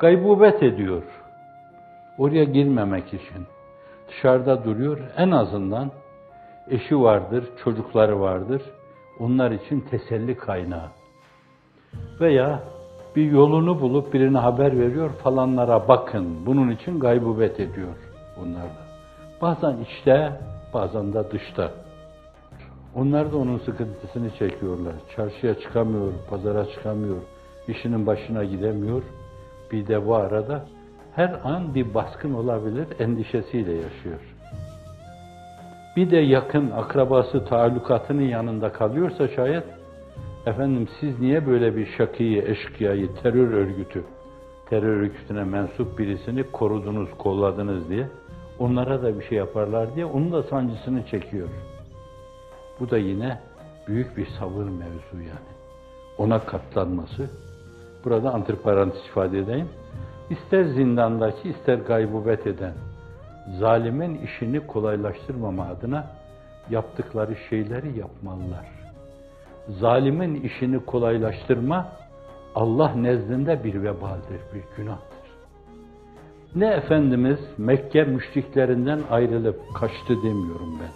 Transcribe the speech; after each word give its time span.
Gaybubet 0.00 0.62
ediyor. 0.62 1.02
Oraya 2.18 2.44
girmemek 2.44 3.06
için. 3.06 3.46
Dışarıda 4.08 4.64
duruyor. 4.64 4.98
En 5.16 5.30
azından 5.30 5.90
eşi 6.70 7.00
vardır, 7.00 7.44
çocukları 7.64 8.20
vardır. 8.20 8.62
Onlar 9.18 9.50
için 9.50 9.80
teselli 9.80 10.36
kaynağı. 10.36 10.88
Veya 12.20 12.62
bir 13.16 13.30
yolunu 13.30 13.80
bulup 13.80 14.14
birine 14.14 14.38
haber 14.38 14.78
veriyor 14.78 15.10
falanlara 15.10 15.88
bakın. 15.88 16.46
Bunun 16.46 16.70
için 16.70 17.00
gaybubet 17.00 17.60
ediyor 17.60 17.94
bunlar 18.40 18.64
da. 18.64 18.82
Bazen 19.42 19.76
içte, 19.76 20.40
bazen 20.74 21.12
de 21.12 21.30
dışta. 21.30 21.70
Onlar 22.94 23.32
da 23.32 23.36
onun 23.36 23.58
sıkıntısını 23.58 24.30
çekiyorlar. 24.38 24.94
Çarşıya 25.16 25.60
çıkamıyor, 25.60 26.12
pazara 26.30 26.66
çıkamıyor, 26.66 27.16
işinin 27.68 28.06
başına 28.06 28.44
gidemiyor. 28.44 29.02
Bir 29.72 29.86
de 29.86 30.06
bu 30.06 30.14
arada 30.14 30.66
her 31.14 31.40
an 31.44 31.74
bir 31.74 31.94
baskın 31.94 32.34
olabilir 32.34 32.86
endişesiyle 32.98 33.72
yaşıyor. 33.72 34.20
Bir 35.96 36.10
de 36.10 36.16
yakın 36.16 36.70
akrabası 36.70 37.44
taallukatının 37.44 38.22
yanında 38.22 38.72
kalıyorsa 38.72 39.28
şayet 39.28 39.64
efendim 40.46 40.88
siz 41.00 41.20
niye 41.20 41.46
böyle 41.46 41.76
bir 41.76 41.86
şakıyı, 41.86 42.42
eşkıyayı, 42.42 43.14
terör 43.22 43.52
örgütü, 43.52 44.04
terör 44.70 44.96
örgütüne 44.96 45.44
mensup 45.44 45.98
birisini 45.98 46.42
korudunuz, 46.52 47.08
kolladınız 47.18 47.88
diye 47.88 48.06
onlara 48.58 49.02
da 49.02 49.18
bir 49.18 49.24
şey 49.24 49.38
yaparlar 49.38 49.94
diye 49.94 50.04
onun 50.04 50.32
da 50.32 50.42
sancısını 50.42 51.06
çekiyor. 51.06 51.48
Bu 52.80 52.90
da 52.90 52.98
yine 52.98 53.38
büyük 53.88 54.16
bir 54.16 54.26
sabır 54.26 54.64
mevzu 54.64 55.16
yani. 55.16 55.50
Ona 56.18 56.38
katlanması. 56.38 57.30
Burada 58.04 58.34
antiparantez 58.34 59.06
ifade 59.06 59.38
edeyim. 59.38 59.68
İster 60.30 60.64
zindandaki 60.64 61.48
ister 61.48 61.78
gaybubet 61.78 62.46
eden 62.46 62.72
zalimin 63.58 64.14
işini 64.14 64.66
kolaylaştırmama 64.66 65.64
adına 65.64 66.06
yaptıkları 66.70 67.36
şeyleri 67.50 67.98
yapmalılar. 67.98 68.66
Zalimin 69.68 70.34
işini 70.34 70.84
kolaylaştırma 70.84 71.92
Allah 72.54 72.94
nezdinde 72.94 73.64
bir 73.64 73.82
vebaldir, 73.82 74.40
bir 74.54 74.76
günahtır. 74.76 75.10
Ne 76.54 76.66
Efendimiz 76.66 77.38
Mekke 77.58 78.04
müşriklerinden 78.04 79.00
ayrılıp 79.10 79.60
kaçtı 79.74 80.22
demiyorum 80.22 80.78
ben. 80.80 80.90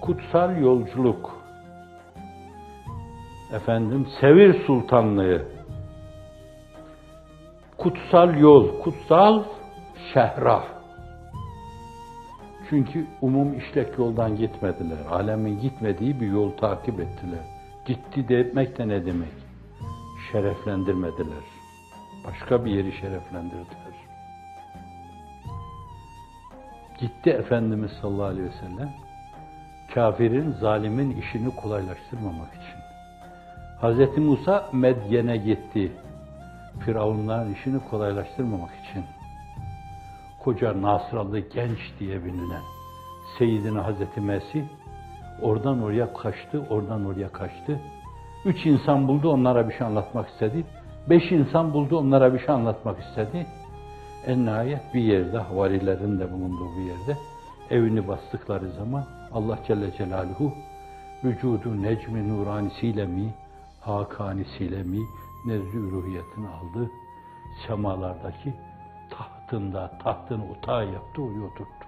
Kutsal 0.00 0.56
yolculuk, 0.56 1.41
efendim 3.52 4.06
Sevir 4.20 4.66
Sultanlığı, 4.66 5.42
kutsal 7.78 8.36
yol, 8.36 8.80
kutsal 8.82 9.44
şehra. 10.12 10.64
Çünkü 12.70 13.06
umum 13.20 13.58
işlek 13.58 13.98
yoldan 13.98 14.36
gitmediler. 14.36 14.98
Alemin 15.10 15.60
gitmediği 15.60 16.20
bir 16.20 16.26
yol 16.26 16.50
takip 16.50 17.00
ettiler. 17.00 17.44
Gitti 17.86 18.28
demek 18.28 18.78
de 18.78 18.88
ne 18.88 19.06
demek? 19.06 19.32
Şereflendirmediler. 20.32 21.44
Başka 22.26 22.64
bir 22.64 22.70
yeri 22.70 22.92
şereflendirdiler. 22.92 23.92
Gitti 27.00 27.30
Efendimiz 27.30 27.90
sallallahu 27.90 28.24
aleyhi 28.24 28.46
ve 28.46 28.52
sellem 28.52 28.90
kafirin, 29.94 30.52
zalimin 30.52 31.16
işini 31.16 31.56
kolaylaştırmamak 31.56 32.48
için. 32.48 32.81
Hz. 33.82 34.18
Musa 34.18 34.68
Medyen'e 34.72 35.36
gitti. 35.36 35.92
Firavunların 36.80 37.54
işini 37.54 37.80
kolaylaştırmamak 37.90 38.70
için. 38.70 39.04
Koca 40.38 40.82
Nasralı 40.82 41.38
genç 41.38 41.78
diye 42.00 42.24
bilinen 42.24 42.62
Seyyidine 43.38 43.78
Hazreti 43.78 44.20
Mesih 44.20 44.62
oradan 45.42 45.82
oraya 45.82 46.12
kaçtı, 46.12 46.66
oradan 46.70 47.06
oraya 47.06 47.28
kaçtı. 47.28 47.80
Üç 48.44 48.66
insan 48.66 49.08
buldu 49.08 49.30
onlara 49.30 49.68
bir 49.68 49.74
şey 49.74 49.86
anlatmak 49.86 50.28
istedi. 50.28 50.64
Beş 51.10 51.32
insan 51.32 51.72
buldu 51.74 51.98
onlara 51.98 52.34
bir 52.34 52.38
şey 52.38 52.54
anlatmak 52.54 53.00
istedi. 53.00 53.46
En 54.26 54.46
nihayet 54.46 54.94
bir 54.94 55.00
yerde, 55.00 55.38
havarilerin 55.38 56.20
de 56.20 56.32
bulunduğu 56.32 56.76
bir 56.76 56.82
yerde 56.82 57.16
evini 57.70 58.08
bastıkları 58.08 58.68
zaman 58.68 59.04
Allah 59.32 59.58
Celle 59.66 59.92
Celaluhu 59.96 60.52
vücudu 61.24 61.82
necmi 61.82 62.28
nuranisiyle 62.28 63.06
mi, 63.06 63.34
hakanisiyle 63.82 64.82
mi 64.82 64.98
nezdü 65.46 65.88
üruhiyetini 65.88 66.48
aldı. 66.48 66.90
Semalardaki 67.66 68.54
tahtında, 69.10 69.98
tahtını 70.02 70.50
otağı 70.50 70.86
yaptı, 70.86 71.22
oraya 71.22 71.44
oturttu. 71.44 71.86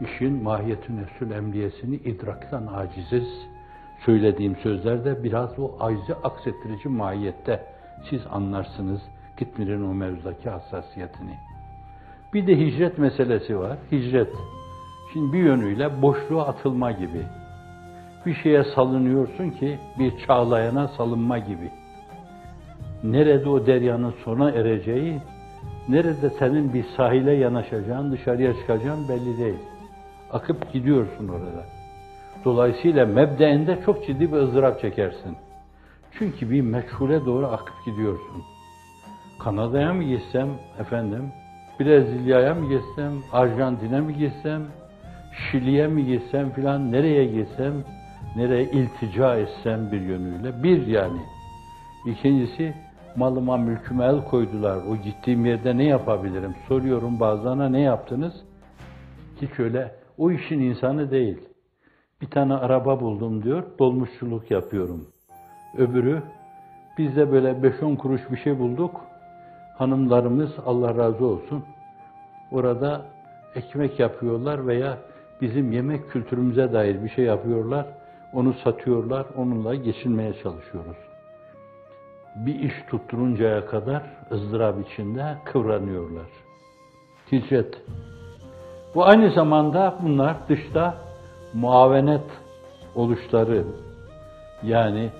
İşin 0.00 0.42
mahiyetü 0.42 0.96
nefsül 0.96 1.30
emniyesini 1.30 1.96
idraktan 1.96 2.66
aciziz. 2.66 3.48
Söylediğim 4.04 4.56
sözlerde 4.56 5.24
biraz 5.24 5.58
o 5.58 5.76
acizi 5.80 6.14
aksettirici 6.14 6.88
mahiyette 6.88 7.66
siz 8.10 8.20
anlarsınız 8.30 9.00
gitmenin 9.36 9.90
o 9.90 9.94
mevzudaki 9.94 10.50
hassasiyetini. 10.50 11.38
Bir 12.34 12.46
de 12.46 12.58
hicret 12.58 12.98
meselesi 12.98 13.58
var. 13.58 13.78
Hicret. 13.92 14.32
Şimdi 15.12 15.32
bir 15.32 15.38
yönüyle 15.38 16.02
boşluğa 16.02 16.46
atılma 16.46 16.92
gibi. 16.92 17.26
Bir 18.28 18.34
şeye 18.34 18.64
salınıyorsun 18.64 19.50
ki 19.50 19.78
bir 19.98 20.12
çağlayana 20.26 20.88
salınma 20.88 21.38
gibi. 21.38 21.70
Nerede 23.04 23.48
o 23.48 23.66
deryanın 23.66 24.14
sona 24.24 24.50
ereceği, 24.50 25.18
nerede 25.88 26.30
senin 26.30 26.74
bir 26.74 26.84
sahile 26.96 27.32
yanaşacağın, 27.32 28.12
dışarıya 28.12 28.54
çıkacağın 28.54 29.08
belli 29.08 29.38
değil. 29.38 29.58
Akıp 30.32 30.72
gidiyorsun 30.72 31.28
orada. 31.28 31.64
Dolayısıyla 32.44 33.06
mebdeinde 33.06 33.78
çok 33.86 34.06
ciddi 34.06 34.32
bir 34.32 34.36
ızdırap 34.36 34.80
çekersin. 34.80 35.36
Çünkü 36.18 36.50
bir 36.50 36.60
meçhule 36.60 37.26
doğru 37.26 37.46
akıp 37.46 37.84
gidiyorsun. 37.86 38.42
Kanada'ya 39.38 39.94
mı 39.94 40.04
gitsem 40.04 40.48
efendim, 40.80 41.32
Brezilya'ya 41.80 42.54
mı 42.54 42.68
gitsem, 42.68 43.12
Arjantin'e 43.32 44.00
mi 44.00 44.18
gitsem, 44.18 44.62
Şili'ye 45.32 45.86
mi 45.86 46.06
gitsem 46.06 46.50
filan, 46.50 46.92
nereye 46.92 47.24
gitsem, 47.24 47.74
nereye 48.36 48.64
iltica 48.64 49.36
etsem 49.36 49.92
bir 49.92 50.00
yönüyle. 50.00 50.62
Bir 50.62 50.86
yani. 50.86 51.20
İkincisi, 52.06 52.74
malıma 53.16 53.56
mülküme 53.56 54.04
el 54.04 54.24
koydular. 54.24 54.76
O 54.76 54.96
gittiğim 54.96 55.46
yerde 55.46 55.76
ne 55.76 55.84
yapabilirim? 55.84 56.54
Soruyorum 56.68 57.20
bazılarına 57.20 57.68
ne 57.68 57.80
yaptınız? 57.80 58.34
Hiç 59.42 59.58
öyle, 59.58 59.94
o 60.18 60.30
işin 60.30 60.60
insanı 60.60 61.10
değil. 61.10 61.38
Bir 62.20 62.30
tane 62.30 62.54
araba 62.54 63.00
buldum 63.00 63.42
diyor, 63.42 63.62
dolmuşçuluk 63.78 64.50
yapıyorum. 64.50 65.08
Öbürü, 65.78 66.22
biz 66.98 67.16
de 67.16 67.32
böyle 67.32 67.50
5-10 67.50 67.96
kuruş 67.96 68.30
bir 68.30 68.36
şey 68.36 68.58
bulduk. 68.58 69.00
Hanımlarımız 69.78 70.50
Allah 70.66 70.96
razı 70.96 71.26
olsun. 71.26 71.64
Orada 72.52 73.06
ekmek 73.54 74.00
yapıyorlar 74.00 74.66
veya 74.66 74.98
bizim 75.40 75.72
yemek 75.72 76.10
kültürümüze 76.10 76.72
dair 76.72 77.04
bir 77.04 77.08
şey 77.08 77.24
yapıyorlar. 77.24 77.86
Onu 78.32 78.54
satıyorlar, 78.64 79.26
onunla 79.36 79.74
geçinmeye 79.74 80.32
çalışıyoruz. 80.42 80.96
Bir 82.36 82.54
iş 82.54 82.72
tutturuncaya 82.90 83.66
kadar 83.66 84.02
ızdırap 84.32 84.90
içinde 84.90 85.36
kıvranıyorlar. 85.44 86.26
Hicret. 87.32 87.82
Bu 88.94 89.04
aynı 89.04 89.30
zamanda 89.30 89.98
bunlar 90.02 90.36
dışta 90.48 90.94
muavenet 91.54 92.24
oluşları 92.94 93.64
yani 94.62 95.10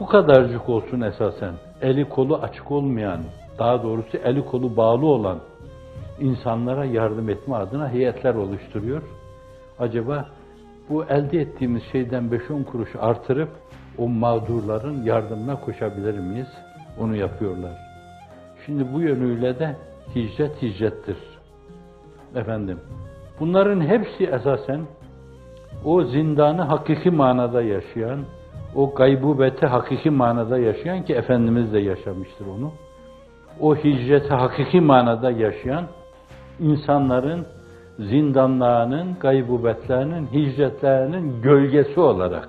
bu 0.00 0.06
kadarcık 0.06 0.68
olsun 0.68 1.00
esasen 1.00 1.54
eli 1.82 2.08
kolu 2.08 2.36
açık 2.36 2.70
olmayan 2.70 3.20
daha 3.58 3.82
doğrusu 3.82 4.16
eli 4.16 4.44
kolu 4.46 4.76
bağlı 4.76 5.06
olan 5.06 5.38
insanlara 6.20 6.84
yardım 6.84 7.28
etme 7.28 7.56
adına 7.56 7.88
heyetler 7.88 8.34
oluşturuyor. 8.34 9.02
Acaba 9.78 10.26
bu 10.88 11.04
elde 11.04 11.40
ettiğimiz 11.40 11.82
şeyden 11.92 12.24
5-10 12.24 12.64
kuruş 12.64 12.90
artırıp 13.00 13.48
o 13.98 14.08
mağdurların 14.08 15.02
yardımına 15.02 15.60
koşabilir 15.60 16.18
miyiz? 16.18 16.48
onu 17.00 17.16
yapıyorlar. 17.16 17.72
Şimdi 18.66 18.92
bu 18.92 19.00
yönüyle 19.00 19.58
de 19.58 19.76
hicret 20.14 20.62
hicrettir. 20.62 21.16
Efendim, 22.34 22.80
bunların 23.40 23.80
hepsi 23.80 24.24
esasen 24.24 24.80
o 25.84 26.02
zindanı 26.04 26.62
hakiki 26.62 27.10
manada 27.10 27.62
yaşayan, 27.62 28.20
o 28.74 28.94
gaybubeti 28.94 29.66
hakiki 29.66 30.10
manada 30.10 30.58
yaşayan 30.58 31.04
ki 31.04 31.14
Efendimiz 31.14 31.72
de 31.72 31.78
yaşamıştır 31.78 32.46
onu. 32.46 32.72
O 33.60 33.76
hicreti 33.76 34.34
hakiki 34.34 34.80
manada 34.80 35.30
yaşayan 35.30 35.86
insanların 36.60 37.46
zindanlarının, 37.98 39.16
gaybubetlerinin, 39.20 40.26
hicretlerinin 40.26 41.42
gölgesi 41.42 42.00
olarak 42.00 42.48